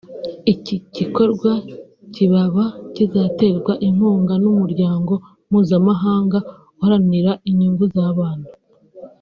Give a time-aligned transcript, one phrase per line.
[0.53, 1.51] Iki gikorwa
[2.13, 2.63] kibaba
[2.95, 5.13] kizaterwa inkunga n’Umuryango
[5.47, 6.37] mpuzamahanga
[6.75, 8.47] uharanira inyungu z’abana